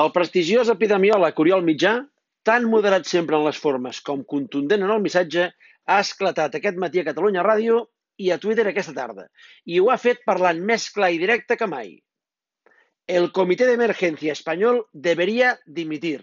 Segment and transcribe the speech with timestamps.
[0.00, 1.90] El prestigiós epidemiòleg Oriol Mitjà,
[2.44, 5.44] tan moderat sempre en les formes com contundent en el missatge,
[5.88, 7.78] ha esclatat aquest matí a Catalunya Ràdio
[8.20, 9.24] i a Twitter aquesta tarda,
[9.64, 11.94] i ho ha fet parlant més clar i directe que mai.
[13.18, 16.18] El Comité de Emergencia Español debería dimitir.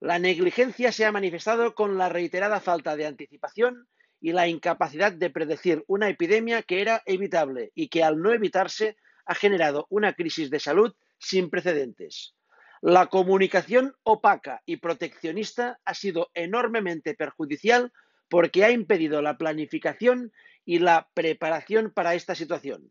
[0.00, 3.86] La negligencia se ha manifestado con la reiterada falta de anticipación
[4.20, 8.96] y la incapacidad de predecir una epidemia que era evitable y que al no evitarse
[9.24, 12.34] ha generado una crisis de salud sin precedentes.
[12.82, 17.92] La comunicación opaca y proteccionista ha sido enormemente perjudicial
[18.30, 20.32] porque ha impedido la planificación
[20.64, 22.90] y la preparación para esta situación.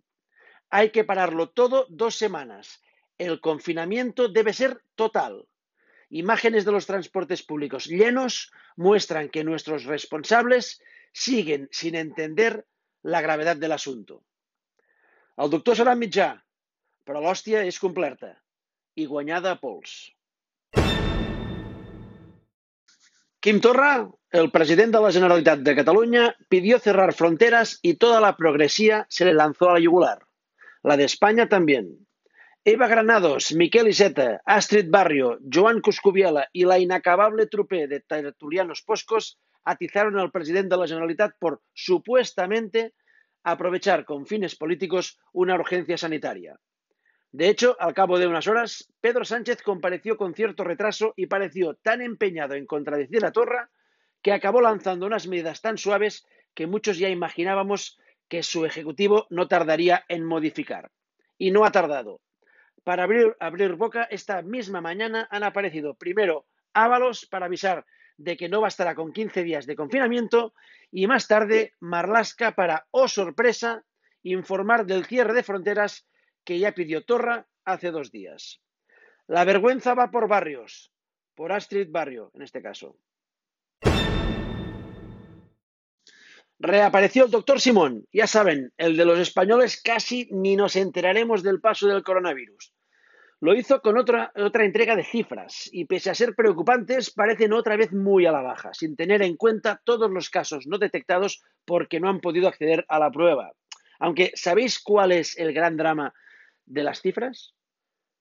[0.69, 2.83] Hay que pararlo todo dos semanas.
[3.17, 5.47] El confinamiento debe ser total.
[6.11, 10.83] Imágenes de los transportes públicos llenos muestran que nuestros responsables
[11.13, 12.67] siguen sin entender
[13.01, 14.23] la gravedad del asunto.
[15.35, 16.35] El doctor serà mitjà,
[17.07, 18.35] però l'hòstia és completa
[18.99, 19.93] i guanyada pols.
[23.39, 23.91] Quim Torra,
[24.35, 29.23] el president de la Generalitat de Catalunya, pidió cerrar fronteras y toda la progresía se
[29.23, 30.19] le lanzó a la yugular.
[30.83, 32.05] La de España también.
[32.65, 39.39] Eva Granados, Miquel Iceta, Astrid Barrio, Joan Coscubiela y la inacabable trupe de tertulianos poscos
[39.63, 42.93] atizaron al presidente de la Generalitat por supuestamente
[43.43, 46.59] aprovechar con fines políticos una urgencia sanitaria.
[47.31, 51.75] De hecho, al cabo de unas horas, Pedro Sánchez compareció con cierto retraso y pareció
[51.75, 53.69] tan empeñado en contradecir a Torra
[54.23, 59.47] que acabó lanzando unas medidas tan suaves que muchos ya imaginábamos que su ejecutivo no
[59.47, 60.91] tardaría en modificar.
[61.37, 62.19] Y no ha tardado.
[62.83, 67.85] Para abrir, abrir boca, esta misma mañana han aparecido primero Ábalos para avisar
[68.17, 70.53] de que no bastará con 15 días de confinamiento
[70.91, 73.83] y más tarde Marlasca para, oh sorpresa,
[74.23, 76.05] informar del cierre de fronteras
[76.49, 78.59] que ya pidió Torra hace dos días.
[79.27, 80.91] La vergüenza va por barrios,
[81.35, 82.97] por Astrid Barrio en este caso.
[86.57, 91.61] Reapareció el doctor Simón, ya saben, el de los españoles casi ni nos enteraremos del
[91.61, 92.73] paso del coronavirus.
[93.41, 97.77] Lo hizo con otra, otra entrega de cifras y pese a ser preocupantes parecen otra
[97.77, 101.99] vez muy a la baja, sin tener en cuenta todos los casos no detectados porque
[101.99, 103.51] no han podido acceder a la prueba.
[103.99, 106.11] Aunque, ¿sabéis cuál es el gran drama
[106.69, 107.55] de las cifras?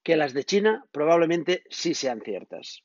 [0.03, 2.83] Que las de China probablemente sí sean ciertas.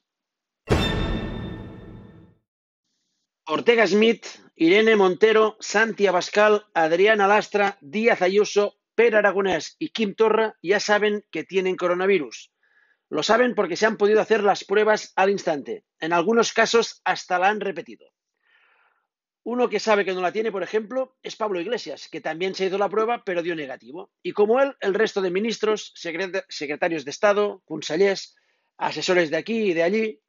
[3.45, 4.25] Ortega Smith,
[4.55, 11.25] Irene Montero, Santi Abascal, Adriana Lastra, Díaz Ayuso, Per Aragonés y Kim Torra ya saben
[11.31, 12.51] que tienen coronavirus.
[13.09, 15.83] Lo saben porque se han podido hacer las pruebas al instante.
[15.99, 18.12] En algunos casos hasta la han repetido.
[19.45, 22.65] Uno que sabe que no la tiene, por ejemplo, es Pablo Iglesias, que también se
[22.65, 24.09] hizo la prueba pero dio negativo.
[24.21, 28.35] Y como él, el resto de ministros, secretarios de Estado, consellers,
[28.77, 30.21] asesores de aquí y de allí,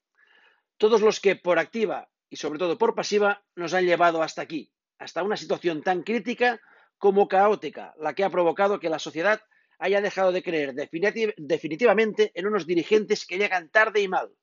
[0.78, 4.72] todos los que por activa y sobre todo por pasiva nos han llevado hasta aquí,
[4.98, 6.60] hasta una situación tan crítica
[6.98, 9.40] como caótica, la que ha provocado que la sociedad
[9.78, 14.34] haya dejado de creer definitivamente en unos dirigentes que llegan tarde y mal,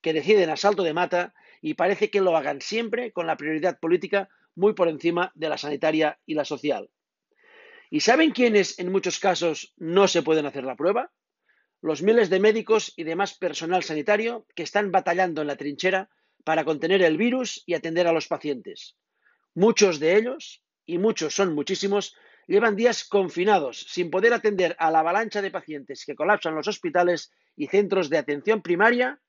[0.00, 3.78] que deciden a salto de mata y parece que lo hagan siempre con la prioridad
[3.78, 6.90] política muy por encima de la sanitaria y la social.
[7.90, 11.10] ¿Y saben quiénes en muchos casos no se pueden hacer la prueba?
[11.80, 16.10] Los miles de médicos y demás personal sanitario que están batallando en la trinchera
[16.44, 18.96] para contener el virus y atender a los pacientes.
[19.54, 22.14] Muchos de ellos, y muchos son muchísimos,
[22.46, 27.30] llevan días confinados, sin poder atender a la avalancha de pacientes que colapsan los hospitales
[27.56, 29.20] y centros de atención primaria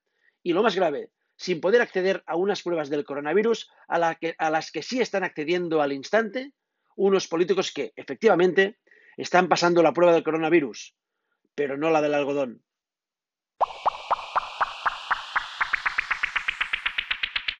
[0.43, 4.71] y, lo más grave, sin poder acceder a unas pruebas del coronavirus a, a las
[4.71, 6.53] que sí están accediendo al instante
[6.95, 8.77] unos políticos que, efectivamente,
[9.15, 10.95] están pasando la prueba del coronavirus,
[11.55, 12.61] pero no la del algodón.